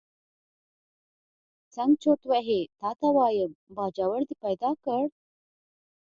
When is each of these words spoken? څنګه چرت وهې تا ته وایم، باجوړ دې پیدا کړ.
څنګه 1.73 1.97
چرت 2.01 2.21
وهې 2.29 2.61
تا 2.79 2.89
ته 2.99 3.07
وایم، 3.17 3.51
باجوړ 3.75 4.21
دې 4.29 4.35
پیدا 4.43 4.71
کړ. 4.83 5.03